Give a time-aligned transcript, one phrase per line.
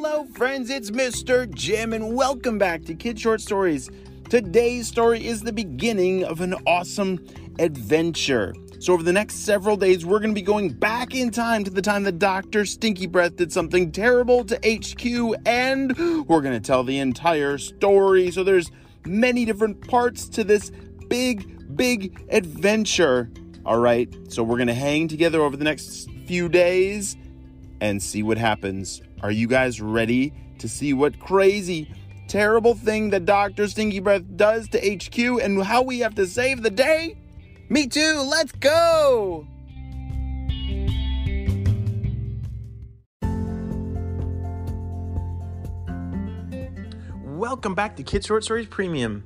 [0.00, 1.52] Hello, friends, it's Mr.
[1.52, 3.90] Jim, and welcome back to Kid Short Stories.
[4.30, 7.18] Today's story is the beginning of an awesome
[7.58, 8.54] adventure.
[8.78, 11.70] So, over the next several days, we're going to be going back in time to
[11.70, 12.64] the time that Dr.
[12.64, 18.30] Stinky Breath did something terrible to HQ, and we're going to tell the entire story.
[18.30, 18.70] So, there's
[19.04, 20.70] many different parts to this
[21.08, 23.30] big, big adventure.
[23.66, 27.16] All right, so we're going to hang together over the next few days
[27.80, 29.02] and see what happens.
[29.22, 31.90] Are you guys ready to see what crazy,
[32.28, 33.68] terrible thing that Dr.
[33.68, 37.16] Stinky Breath does to HQ and how we have to save the day?
[37.68, 39.46] Me too, let's go!
[47.22, 49.22] Welcome back to Kid Short Stories Premium.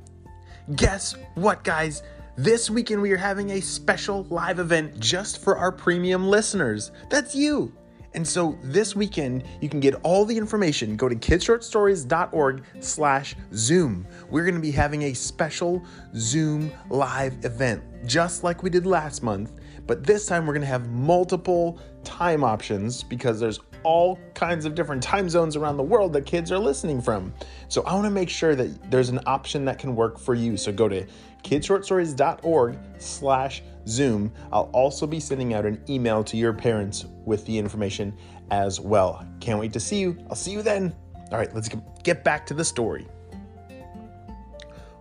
[0.76, 2.02] Guess what, guys?
[2.36, 6.92] This weekend we are having a special live event just for our premium listeners.
[7.08, 7.72] That's you.
[8.14, 10.96] And so this weekend, you can get all the information.
[10.96, 14.06] Go to kidshortstories.org slash Zoom.
[14.30, 15.82] We're going to be having a special
[16.14, 19.60] Zoom live event, just like we did last month.
[19.86, 24.74] But this time, we're going to have multiple time options because there's all kinds of
[24.74, 27.32] different time zones around the world that kids are listening from.
[27.68, 30.56] So I want to make sure that there's an option that can work for you.
[30.56, 31.06] So go to
[31.42, 34.32] kidshortstories.org slash Zoom.
[34.52, 38.16] I'll also be sending out an email to your parents with the information
[38.50, 39.26] as well.
[39.40, 40.16] Can't wait to see you.
[40.28, 40.94] I'll see you then.
[41.30, 41.70] All right, let's
[42.02, 43.06] get back to the story.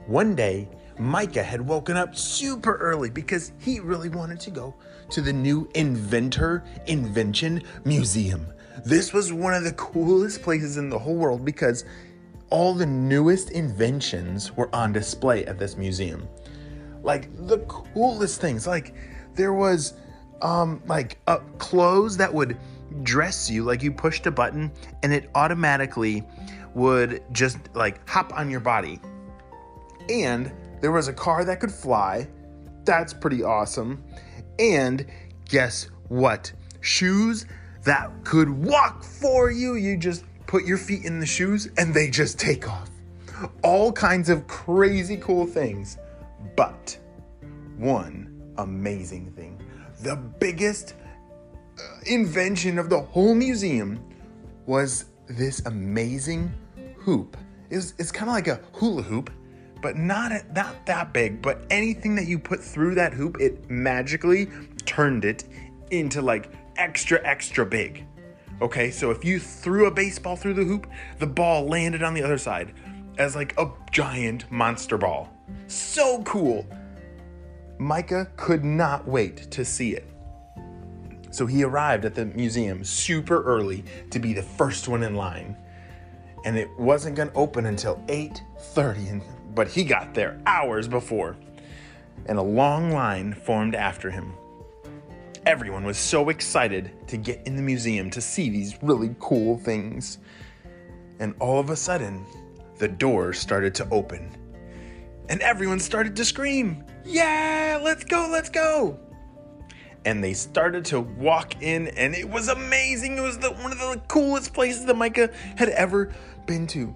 [0.07, 0.67] One day,
[1.01, 4.73] Micah had woken up super early because he really wanted to go
[5.09, 8.45] to the new Inventor Invention Museum.
[8.85, 11.85] This was one of the coolest places in the whole world because
[12.49, 16.27] all the newest inventions were on display at this museum
[17.03, 18.67] like the coolest things.
[18.67, 18.93] Like
[19.35, 19.93] there was
[20.41, 22.57] um like a clothes that would
[23.03, 24.71] dress you like you pushed a button
[25.03, 26.23] and it automatically
[26.73, 28.99] would just like hop on your body.
[30.09, 32.27] And there was a car that could fly.
[32.83, 34.03] That's pretty awesome.
[34.59, 35.05] And
[35.47, 36.51] guess what?
[36.81, 37.45] Shoes
[37.83, 39.75] that could walk for you.
[39.75, 42.89] You just put your feet in the shoes and they just take off.
[43.63, 45.97] All kinds of crazy cool things.
[46.55, 46.97] But
[47.77, 48.27] one
[48.57, 49.59] amazing thing
[50.01, 50.95] the biggest
[51.77, 54.03] uh, invention of the whole museum
[54.65, 56.51] was this amazing
[56.97, 57.37] hoop.
[57.69, 59.29] It's, it's kind of like a hula hoop,
[59.81, 61.41] but not, not that big.
[61.41, 64.49] But anything that you put through that hoop, it magically
[64.85, 65.45] turned it
[65.91, 68.05] into like extra, extra big.
[68.61, 70.87] Okay, so if you threw a baseball through the hoop,
[71.19, 72.73] the ball landed on the other side
[73.17, 75.29] as like a giant monster ball.
[75.67, 76.67] So cool.
[77.79, 80.07] Micah could not wait to see it.
[81.31, 85.57] So he arrived at the museum super early to be the first one in line.
[86.45, 89.23] And it wasn't going to open until 8:30,
[89.53, 91.35] but he got there hours before.
[92.25, 94.33] And a long line formed after him.
[95.45, 100.19] Everyone was so excited to get in the museum to see these really cool things.
[101.19, 102.25] And all of a sudden,
[102.77, 104.29] the doors started to open.
[105.29, 106.83] And everyone started to scream.
[107.05, 108.99] Yeah, let's go, let's go.
[110.05, 113.17] And they started to walk in, and it was amazing.
[113.17, 116.11] It was the, one of the coolest places that Micah had ever
[116.47, 116.95] been to.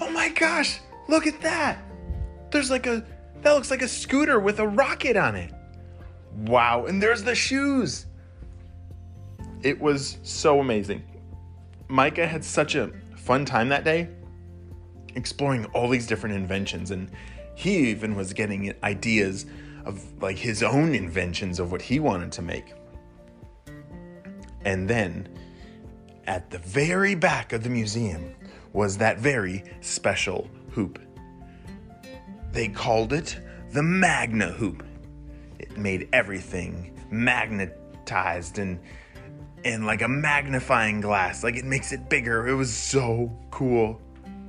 [0.00, 1.82] Oh my gosh, look at that.
[2.50, 3.04] There's like a,
[3.42, 5.52] that looks like a scooter with a rocket on it.
[6.36, 8.06] Wow, and there's the shoes.
[9.62, 11.02] It was so amazing.
[11.88, 14.08] Micah had such a fun time that day
[15.14, 17.10] exploring all these different inventions and
[17.54, 19.46] he even was getting ideas
[19.84, 22.72] of like his own inventions of what he wanted to make.
[24.64, 25.28] And then
[26.26, 28.34] at the very back of the museum
[28.72, 30.98] was that very special hoop.
[32.52, 33.40] They called it
[33.72, 34.82] the Magna Hoop.
[35.58, 38.78] It made everything magnetized and
[39.64, 42.46] and like a magnifying glass, like it makes it bigger.
[42.46, 44.00] It was so cool.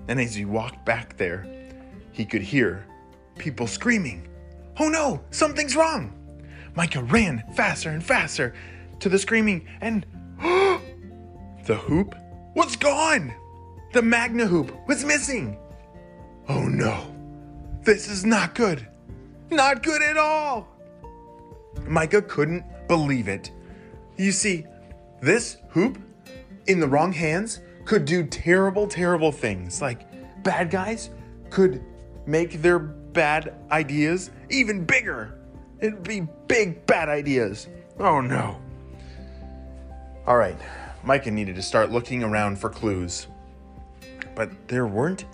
[0.07, 1.47] And as he walked back there,
[2.11, 2.85] he could hear
[3.37, 4.27] people screaming.
[4.79, 6.13] Oh no, something's wrong!
[6.75, 8.53] Micah ran faster and faster
[8.99, 10.05] to the screaming, and
[11.65, 12.15] the hoop
[12.55, 13.33] was gone!
[13.93, 15.57] The Magna hoop was missing!
[16.49, 17.05] Oh no,
[17.83, 18.87] this is not good!
[19.51, 20.67] Not good at all!
[21.85, 23.51] Micah couldn't believe it.
[24.17, 24.65] You see,
[25.21, 25.99] this hoop
[26.65, 29.79] in the wrong hands could do terrible, terrible things.
[29.79, 30.07] Like
[30.43, 31.11] bad guys
[31.51, 31.83] could
[32.25, 35.37] make their bad ideas even bigger.
[35.79, 37.67] It'd be big bad ideas.
[37.99, 38.59] Oh no.
[40.25, 40.57] All right,
[41.03, 43.27] Micah needed to start looking around for clues.
[44.35, 45.25] but there weren't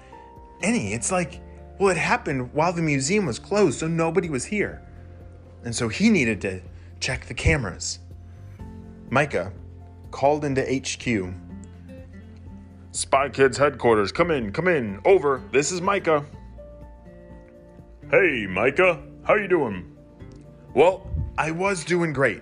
[0.66, 0.94] any.
[0.94, 1.42] It's like,
[1.80, 4.82] well, it happened while the museum was closed, so nobody was here.
[5.64, 6.62] And so he needed to
[7.00, 8.00] check the cameras.
[9.10, 9.52] Micah
[10.12, 11.34] called into HQ.
[12.92, 15.00] Spy Kids headquarters, come in, come in.
[15.06, 15.42] Over.
[15.52, 16.26] This is Micah.
[18.10, 19.02] Hey, Micah.
[19.24, 19.96] How you doing?
[20.74, 21.08] Well,
[21.38, 22.42] I was doing great,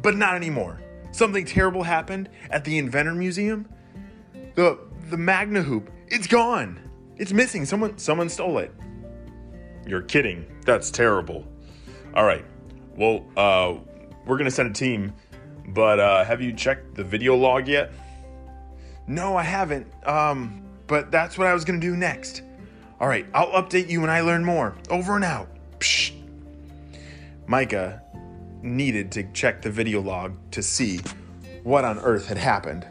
[0.00, 0.80] but not anymore.
[1.10, 3.68] Something terrible happened at the Inventor Museum.
[4.54, 4.78] The
[5.10, 6.80] the Magna hoop, it's gone.
[7.22, 7.64] It's missing.
[7.64, 8.74] Someone someone stole it.
[9.86, 10.44] You're kidding.
[10.66, 11.46] That's terrible.
[12.14, 12.44] All right.
[12.96, 13.78] Well, uh,
[14.26, 15.12] we're gonna send a team,
[15.68, 17.92] but uh, have you checked the video log yet?
[19.06, 19.86] No, I haven't.
[20.04, 22.42] Um, but that's what I was gonna do next.
[22.98, 24.74] All right, I'll update you when I learn more.
[24.90, 25.48] Over and out.
[25.78, 26.12] Psh.
[27.46, 28.02] Micah
[28.62, 30.98] needed to check the video log to see
[31.62, 32.84] what on earth had happened.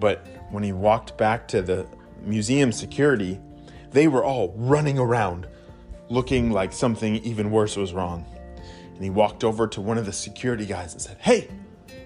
[0.00, 1.86] But when he walked back to the
[2.22, 3.40] museum security,
[3.90, 5.46] they were all running around
[6.08, 8.24] looking like something even worse was wrong.
[8.94, 11.48] And he walked over to one of the security guys and said, "Hey,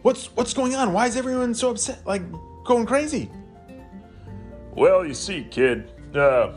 [0.02, 0.92] what's what's going on?
[0.92, 2.06] Why is everyone so upset?
[2.06, 2.22] Like
[2.64, 3.30] going crazy?"
[4.74, 6.52] Well, you see, kid, uh,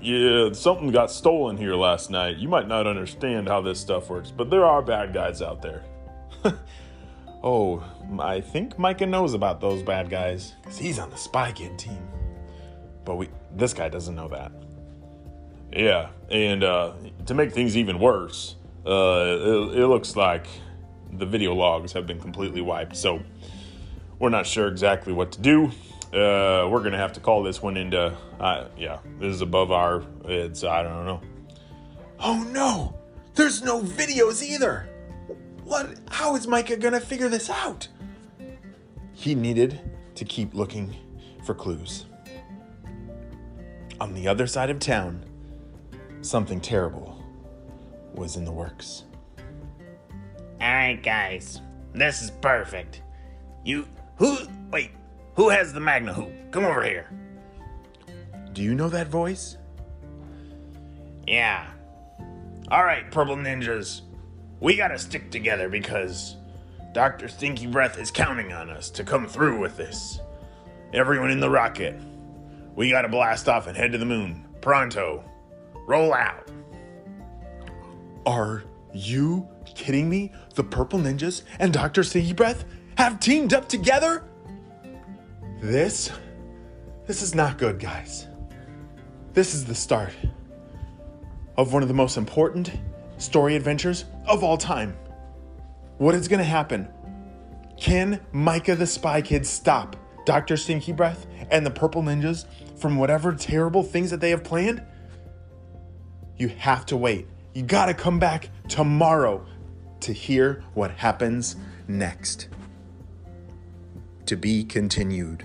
[0.00, 2.36] yeah, something got stolen here last night.
[2.36, 5.82] You might not understand how this stuff works, but there are bad guys out there.
[7.42, 7.82] oh,
[8.18, 12.08] I think Micah knows about those bad guys because he's on the Spy Kid team.
[13.04, 14.52] But we, this guy doesn't know that.
[15.72, 16.94] Yeah, and uh,
[17.26, 18.56] to make things even worse,
[18.86, 20.46] uh, it, it looks like
[21.12, 22.96] the video logs have been completely wiped.
[22.96, 23.20] So
[24.18, 25.66] we're not sure exactly what to do.
[26.12, 28.16] Uh, we're gonna have to call this one into.
[28.38, 30.04] Uh, yeah, this is above our.
[30.24, 31.20] It's I don't know.
[32.20, 32.96] Oh no!
[33.34, 34.88] There's no videos either.
[35.64, 35.98] What?
[36.10, 37.88] How is Micah gonna figure this out?
[39.14, 39.80] He needed
[40.16, 40.94] to keep looking
[41.44, 42.06] for clues.
[44.00, 45.24] On the other side of town,
[46.20, 47.22] something terrible
[48.14, 49.04] was in the works.
[50.60, 51.60] All right, guys,
[51.94, 53.02] this is perfect.
[53.64, 54.36] You who?
[54.70, 54.90] Wait,
[55.36, 56.32] who has the Magna hoop?
[56.50, 57.10] Come over here.
[58.52, 59.56] Do you know that voice?
[61.26, 61.70] Yeah.
[62.70, 64.02] All right, purple ninjas,
[64.60, 66.36] we gotta stick together because
[66.94, 67.26] Dr.
[67.26, 70.20] Stinky Breath is counting on us to come through with this.
[70.92, 72.00] Everyone in the rocket,
[72.76, 74.46] we gotta blast off and head to the moon.
[74.60, 75.24] Pronto.
[75.88, 76.48] Roll out.
[78.24, 78.62] Are
[78.92, 80.30] you kidding me?
[80.54, 82.04] The Purple Ninjas and Dr.
[82.04, 82.64] Stinky Breath
[82.96, 84.22] have teamed up together?
[85.60, 86.12] This,
[87.08, 88.28] this is not good, guys.
[89.32, 90.12] This is the start
[91.56, 92.70] of one of the most important
[93.18, 94.96] story adventures of all time.
[95.98, 96.88] What is going to happen?
[97.78, 99.96] Can Micah the Spy Kid stop
[100.26, 100.56] Dr.
[100.56, 102.46] Stinky Breath and the Purple Ninjas
[102.76, 104.82] from whatever terrible things that they have planned?
[106.36, 107.28] You have to wait.
[107.52, 109.46] You got to come back tomorrow
[110.00, 111.56] to hear what happens
[111.86, 112.48] next.
[114.26, 115.44] To be continued.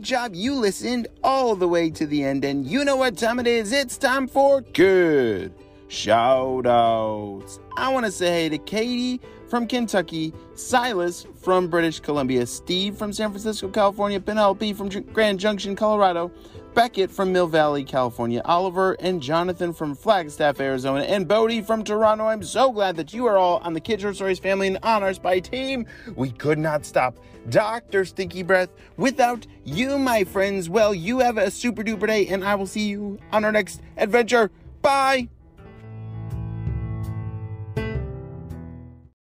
[0.00, 0.34] Great job.
[0.34, 3.70] You listened all the way to the end, and you know what time it is.
[3.70, 5.52] It's time for good
[5.88, 7.60] shout outs.
[7.76, 9.20] I want to say hey to Katie
[9.50, 15.74] from Kentucky, Silas from British Columbia, Steve from San Francisco, California, Penelope from Grand Junction,
[15.74, 16.30] Colorado,
[16.74, 22.26] Beckett from Mill Valley, California, Oliver and Jonathan from Flagstaff, Arizona, and Bodie from Toronto.
[22.26, 25.02] I'm so glad that you are all on the Kid Short Stories family and on
[25.02, 25.84] our spy team.
[26.14, 28.04] We could not stop Dr.
[28.04, 30.68] Stinky Breath without you, my friends.
[30.68, 33.80] Well, you have a super duper day, and I will see you on our next
[33.96, 34.52] adventure.
[34.80, 35.28] Bye.